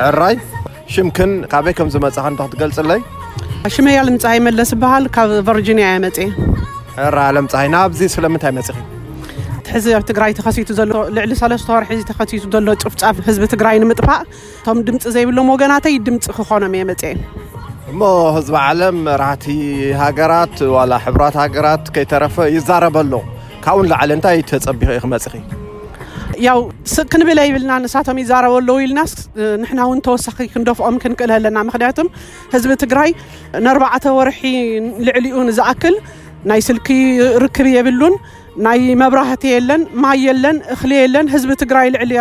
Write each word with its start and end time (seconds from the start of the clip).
ሕራይ 0.00 0.36
ሽምክን 0.94 1.30
ካብ 1.50 1.64
በይ 1.66 1.74
ከምዝመፅ 1.78 2.16
እክትገልፅ 2.46 2.78
ለይ 2.90 3.00
ሽመይ 3.74 3.96
ኣለምፀሃይ 4.02 4.38
መለስ 4.46 4.70
ዝበሃል 4.72 5.04
ካብ 5.16 5.30
ቨርኒያ 5.46 5.86
እየ 5.90 6.00
መፅ 6.04 6.18
ሕራ 6.96 7.18
ለምፀሃይ 7.36 7.68
ናብዚ 7.74 8.00
ስፍለምንታይ 8.14 8.52
መፅ 8.58 8.68
ሕዝብ 9.74 10.02
ትግራይ 10.08 10.32
ተኸሲቱ 10.38 10.68
ዘሎ 10.80 10.92
ልዕሊ 11.16 11.32
ሰለስተ 11.42 11.68
ወርሒ 11.76 11.92
ተከሲቱ 12.10 12.44
ዘሎ 12.54 12.68
ፍጫፍ 12.94 13.16
ህዝቢ 13.28 13.44
ትግራይ 13.54 13.76
ንምጥፋእ 13.82 14.20
እቶም 14.60 14.78
ድምፂ 14.88 15.02
ዘይብሎም 15.16 15.48
ወገናተይ 15.54 15.96
ድምፂ 16.08 16.26
ክኮኖም 16.38 16.74
እየመፅ 16.78 17.02
እሞ 17.92 18.00
ህዝቢ 18.36 18.54
ዓለም 18.66 18.98
መራህቲ 19.08 19.46
ሃገራት 20.02 20.56
ሕራት 21.06 21.36
ሃገራት 21.42 21.84
ከይተረፈ 21.96 22.36
ይዛረበ 22.56 22.96
ኣሎ 23.06 23.14
ካብ 23.66 23.76
እኡን 23.80 23.88
ላዓለ 23.92 24.10
እንታይ 24.18 24.40
ተፀቢ 24.52 24.80
ይክመፅኺ 24.98 25.42
ያው 26.46 26.58
ስክንብለ 26.94 27.38
ይብልና 27.46 27.72
ንሳቶም 27.84 28.18
ይዛረበሎ 28.22 28.70
ዊልነስ 28.80 29.12
ንሕና 29.62 29.80
ውን 29.90 29.98
ተወሳኺ 30.06 30.36
ክንደፍኦም 30.52 30.96
ክንክእል 31.02 31.30
ኣለና 31.36 31.58
መክድያቱም 31.68 32.08
ህዝቢ 32.54 32.70
ትግራይ 32.82 33.10
ንኣርባዕተ 33.64 34.04
ወርሒ 34.18 34.40
ልዕሊ 35.06 35.26
ኡ 35.38 35.42
ንዝኣክል 35.48 35.96
ናይ 36.50 36.60
ስልኪ 36.68 36.88
ርክብ 37.44 37.66
የብሉን 37.76 38.14
ናይ 38.66 38.80
መብራህቲ 39.02 39.44
የለን 39.56 39.82
ማ 40.02 40.06
የለን 40.26 40.56
እክሊ 40.74 40.90
የለን 41.02 41.28
ህዝቢ 41.34 41.50
ትግራይ 41.62 41.86
ልዕሊ 41.94 42.12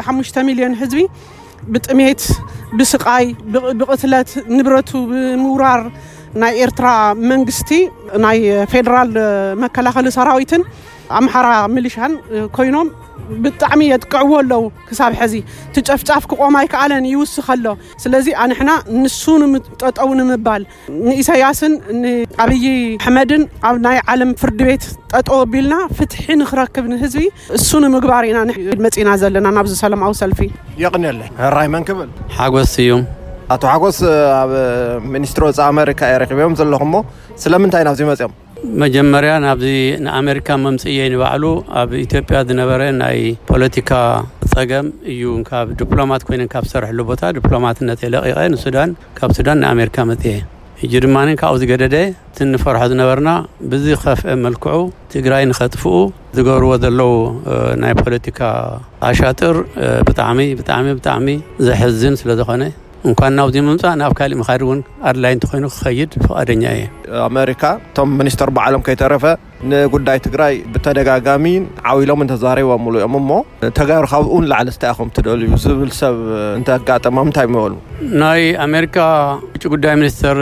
ጥ5ሽ 0.00 0.30
ሚሊዮን 0.48 0.74
ህዝቢ 0.82 1.00
ብጥሜት 1.74 2.22
ብስቃይ 2.78 3.26
ብቅትለት 3.80 4.30
ንብረቱ 4.56 4.90
ብምውራር 5.10 5.80
ናይ 6.42 6.54
ኤርትራ 6.64 6.88
መንግስቲ 7.30 7.70
ናይ 8.24 8.38
ፌደራል 8.72 9.10
መከላኸሊ 9.62 10.08
ሰራዊትን 10.18 10.62
ኣምሓራ 11.18 11.48
ሚሊሻን 11.74 12.12
ኮይኖም 12.56 12.88
ብጣዕሚ 13.44 13.80
የጥቅዕዎ 13.92 14.30
ኣለዉ 14.42 14.62
ክሳብ 14.88 15.12
ሕዚ 15.20 15.34
ቲጨፍጫፍ 15.76 16.22
ክቆም 16.30 16.54
ኣይከኣለን 16.60 17.04
ይውስኽ 17.12 17.46
ኣሎ 17.54 17.66
ስለዚ 18.04 18.26
ኣንሕና 18.44 18.70
ንሱ 19.02 19.22
ጠጠዉ 19.82 20.08
ንምባል 20.20 20.62
ንኢሳያስን 21.08 21.74
ንኣብይ 22.02 22.66
ሕመድን 23.06 23.44
ኣብ 23.68 23.76
ናይ 23.86 23.98
ዓለም 24.14 24.30
ፍርድ 24.42 24.60
ቤት 24.68 24.86
ጠጠዉ 25.12 25.38
ኣቢልና 25.44 25.74
ፍትሒ 25.98 26.24
ንክረክብ 26.40 26.86
ንህዝቢ 26.94 27.26
እሱ 27.58 27.68
ንምግባር 27.86 28.24
ኢናመፅኢና 28.32 29.10
ዘለና 29.22 29.46
ናብዚ 29.58 29.74
ሰለማዊ 29.84 30.14
ሰልፊእ 30.22 30.52
ይኒለይ 30.84 31.28
ራይመን 31.58 31.86
ክብል 31.90 32.10
ሓጎስ 32.40 32.74
እዩ 32.86 32.90
ኣቶ 33.54 33.62
ሓጎስ 33.72 33.98
ኣብ 34.40 34.50
ሚኒስትሪ 35.14 35.42
ወፃ 35.48 35.58
ኣሪካ 35.82 36.00
የረክብእዮም 36.14 36.56
ዘለኹምሞ 36.60 36.96
ስለምንታይ 37.44 37.84
ናብዚ 37.88 38.00
መፅኦም 38.08 38.32
መጀመርያ 38.82 39.32
ናብዚ 39.44 39.66
ንኣሜሪካ 40.04 40.48
መምፅእ 40.64 40.94
የ 40.98 41.02
ንባዕሉ 41.12 41.44
ኣብ 41.80 41.90
ኢትዮጵያ 42.04 42.38
ዝነበረ 42.48 42.80
ናይ 43.00 43.20
ፖለቲካ 43.50 43.90
ፀገም 44.52 44.86
እዩካብ 45.12 45.66
ዲፕሎማት 45.80 46.22
ኮይነ 46.28 46.42
ካብ 46.54 46.64
ዝሰርሐሉ 46.70 46.98
ቦታ 47.10 47.22
ዲፕሎማትነት 47.36 48.00
ለቂቐ 48.14 48.38
ንን 48.54 48.92
ካብ 49.20 49.30
ሱዳን 49.38 49.58
ንኣሜሪካ 49.64 49.96
መፅየ 50.10 50.34
እጅ 50.84 50.92
ድማ 51.04 51.16
ካብብኡ 51.42 51.56
ዚ 51.60 51.70
ገደደ 51.72 51.96
እቲንፈርሖ 52.32 52.82
ዝነበርና 52.94 53.30
ብዝከፍአ 53.70 54.34
መልክዑ 54.46 54.76
ትግራይ 55.14 55.44
ንከጥፍኡ 55.52 55.94
ዝገብርዎ 56.36 56.72
ዘለዉ 56.86 57.10
ናይ 57.84 57.94
ፖለቲካ 58.02 58.40
ኣሻጢር 59.10 59.56
ብጣዕ 60.08 60.28
ብጣዕ 60.60 60.80
ብጣዕሚ 61.00 61.26
ዘሕዝን 61.68 62.16
ስለ 62.22 62.30
ዝኾነ 62.40 62.62
እንኳ 63.06 63.20
ናብዚ 63.38 63.56
ምምፃእ 63.66 63.92
ናብ 64.00 64.12
ካሊእ 64.18 64.38
ምካዲ 64.40 64.62
እውን 64.66 64.78
ኣድላይ 65.08 65.32
እንትኮይኑ 65.36 65.66
ክኸይድ 65.74 66.10
ፍቃደኛ 66.22 66.64
እየ 66.76 66.84
ኣሜሪካ 67.28 67.62
እቶም 67.90 68.08
ሚኒስተር 68.20 68.48
በዓሎም 68.56 68.82
ከይተረፈ 68.86 69.24
ንጉዳይ 69.70 70.18
ትግራይ 70.26 70.54
ብተደጋጋሚ 70.72 71.44
ዓቢሎምን 71.90 72.30
ተዛረቦ 72.32 72.70
ሙሉ 72.84 72.94
ዮም 73.04 73.14
እሞ 73.20 73.30
ተጋሪካብኡን 73.78 74.46
ላዓለ 74.52 74.68
ስተኢኹም 74.76 75.12
ትደሉ 75.18 75.40
እዩ 75.48 75.56
ዝብል 75.66 75.92
ሰብ 76.00 76.16
እንተጋጠማ 76.58 77.16
ምንታይ 77.28 77.48
መበሉ 77.56 77.72
ናይ 78.24 78.44
ኣሜሪካ 78.66 78.98
ውጭ 79.54 79.64
ጉዳይ 79.74 79.94
ሚኒስተር 80.02 80.38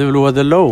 ዝብልዎ 0.00 0.24
ዘለዉ 0.38 0.66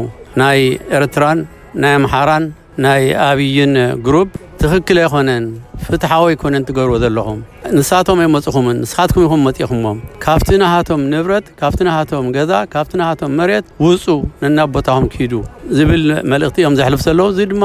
ናይ 0.44 0.60
ኤርትራን 0.98 1.38
ናይ 1.84 1.92
ኣምሓራን 2.00 2.44
ናይ 2.86 3.04
ኣብይን 3.28 3.74
ግሩፕ 4.08 4.30
ትክክል 4.62 4.98
ኣይኮነን 5.02 5.44
ፍትሓዊ 5.86 6.22
ኣይኮነን 6.30 6.62
ትገብርዎ 6.68 6.96
ዘለኹም 7.02 7.36
ንሳቶም 7.76 8.18
ኣይመፅኹምን 8.24 8.74
ንስኻትኩም 8.82 9.22
ይኹም 9.26 9.42
መፅእኹምሞም 9.46 9.98
ካብቲ 10.24 10.48
ንሃቶም 10.62 11.02
ንብረት 11.12 11.46
ካብቲ 11.60 11.80
ሃቶም 11.96 12.26
ገዛ 12.36 12.52
ካብቲ 12.72 12.92
ሃቶም 13.08 13.30
መሬት 13.40 13.66
ውፁ 13.84 14.06
ነና 14.42 14.58
ቦታኹም 14.76 15.06
ክዱ 15.14 15.32
ዝብል 15.76 16.02
መልእኽቲ 16.32 16.58
እዮም 16.62 16.74
ዘሕልፍ 16.80 17.02
ዘለዉ 17.06 17.26
እዚ 17.34 17.40
ድማ 17.52 17.62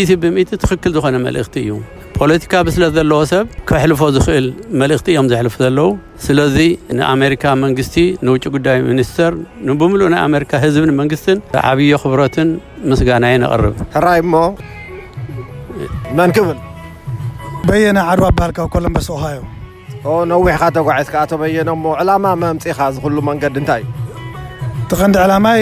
እ 0.00 0.16
ብም 0.24 0.36
ትክክል 0.64 0.90
ዝኮነ 0.96 1.16
መልእኽቲ 1.28 1.54
እዩ 1.64 1.76
ፖለቲካ 2.18 2.54
ብስለ 2.68 2.82
ዘለዎ 2.96 3.20
ሰብ 3.34 3.46
ክሕልፎ 3.70 4.00
ዝክእል 4.18 4.48
መልእኽቲ 4.82 5.06
እዮም 5.16 5.28
ዘሕልፍ 5.34 5.54
ዘለዉ 5.64 5.86
ስለዚ 6.26 6.56
ንኣሜሪካ 6.98 7.44
መንግስቲ 7.64 7.96
ንውጭ 8.28 8.44
ጉዳይ 8.58 8.78
ሚኒስተር 8.90 9.32
ንብምሉእ 9.70 10.10
ናይ 10.16 10.22
ኣሜካ 10.28 10.52
ህዝብን 10.66 10.94
መንግስትን 11.02 11.38
ዓብዮ 11.70 11.94
ክብረትን 12.04 12.50
ምስጋናዩ 12.90 13.34
ንቐርብ 13.44 13.76
ራይ 14.10 14.20
ብል 17.66 17.76
የና 17.84 18.00
ድዋ 18.18 18.28
ባሃል 18.38 18.52
ሎም 18.84 18.94
በሰ 18.96 19.08
ዮ 20.06 20.12
ነዊሕካ 20.30 20.62
ተጓዝ 20.76 21.08
ላ 22.08 22.12
መምፅ 22.42 22.66
ዝ 22.94 23.22
መንዲ 23.28 23.58
ታይ 23.68 23.82
እዩ 23.84 24.88
ቲከዲ 24.90 25.14
ዕላማይ 25.24 25.60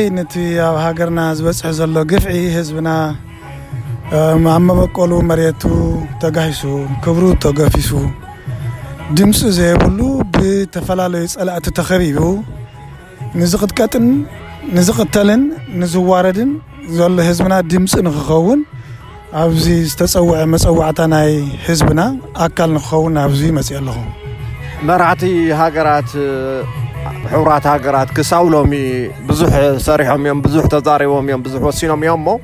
ኣብ 0.68 0.76
ሃገና 0.84 1.18
ዝበፅ 1.38 1.60
ዘሎ 1.78 1.94
ግፍ 2.12 2.24
ህዝና 2.56 2.88
ኣብ 4.20 4.40
መበቀሉ 4.68 5.12
መቱ 5.30 5.62
ተጋሂሱ 6.22 6.62
ክብሩ 7.04 7.24
ተገፊሱ 7.44 7.90
ድምፂ 9.18 9.38
ዘይብሉ 9.58 10.00
ብተፈላለዩ 10.34 11.26
ፀላእቲ 11.36 11.66
ተሪቡ 11.78 12.18
ቀዝቅተልን 14.76 15.42
ንዝዋረድን 15.80 16.50
ዘሎ 16.98 17.14
ህዝና 17.28 17.52
ድምፂ 17.72 17.92
ንክኸውን 18.06 18.60
ኣብዚ 19.38 19.64
ዝተፀውዐ 19.90 20.38
መፀዋዕታ 20.52 21.00
ናይ 21.12 21.28
ህዝብና 21.66 22.00
ኣካል 22.44 22.70
ንክኸውን 22.76 23.12
ናብዙ 23.16 23.40
መፅእ 23.58 23.74
ኣለኹም 23.80 24.08
መራቲ 24.88 25.22
ሃገራት 25.60 26.10
ሕራት 27.32 27.66
ሃገራት 27.72 28.08
ክሳብ 28.16 28.44
ሎሚ 28.54 28.72
ብዙ 29.28 29.40
ሰሪሖም 29.88 30.22
እዮም 30.26 30.40
ዙ 30.54 30.56
ተሪቦም 30.88 31.26
እዮም 31.30 31.42
ዙ 31.52 31.62
ወሲኖም 31.66 32.02
እዮም 32.06 32.22
ሞ 32.28 32.34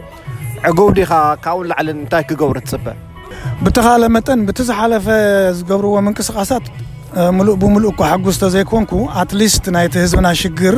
ዕጉብ 0.71 0.91
ዲ 0.99 1.07
ካን 1.47 1.59
ላዕልን 1.73 1.99
ንታይ 2.05 2.23
ክገብሩ 2.29 2.55
ትፅበ 2.67 2.87
ብተካለ 3.65 4.03
መጠን 4.19 4.41
ቲ 4.59 4.69
ዝሓለፈ 4.69 5.07
ዝገብርዎ 5.59 5.95
ምንቅስቃሳት 6.11 6.65
ሙሉ 7.39 7.49
ብምሉእ 7.65 7.93
ሓጉስተ 8.11 8.45
ዘይኮንኩ 8.57 8.93
ኣሊስ 9.25 9.57
ናይቲ 9.79 9.95
ህዝብና 10.05 10.29
ሽግር 10.43 10.77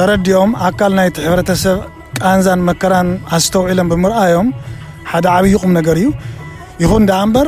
ተረዲኦም 0.00 0.50
ኣካል 0.70 0.92
ናይቲ 1.02 1.16
ሕሰብ 1.32 1.78
ቃንዛን 2.22 2.60
መከራን 2.70 3.08
ኣስተውዒሎን 3.36 3.88
ብምርኣዮም 3.94 4.48
ሓደ 5.12 5.26
ብይቁም 5.44 5.70
ነገር 5.78 5.96
እዩ 6.00 6.08
ይኹን 6.82 7.04
በ 7.34 7.38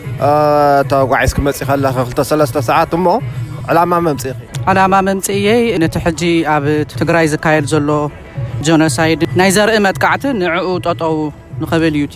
ተጓዒስ 0.91 1.31
ክመፅእ 1.37 1.65
ከለ 1.69 1.83
23 1.99 2.59
ሰዓት 2.69 2.91
እሞ 2.97 3.05
ዕላማ 3.71 3.93
መምፂ 4.07 4.23
እ 4.31 4.33
ዕላማ 4.71 4.93
መምፂ 5.07 5.25
እየ 5.37 5.47
ነቲ 5.83 5.95
ሕጂ 6.05 6.21
ኣብ 6.55 6.65
ትግራይ 6.99 7.25
ዝካየድ 7.33 7.65
ዘሎ 7.73 7.89
ጀኖሳይድ 8.67 9.21
ናይ 9.41 9.49
ዘርኢ 9.57 9.77
መጥካዕቲ 9.87 10.23
ንዕኡ 10.41 10.67
ጠጠው 10.85 11.15
ንኸበልዩቲ 11.63 12.15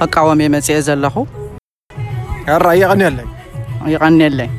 ከቃወመ 0.00 0.40
መጽእ 0.56 0.80
ዘለኹ 0.88 1.16
ራይ 2.66 2.80
ይኒለይ 2.84 3.28
ይቀኒየለይ 3.96 4.50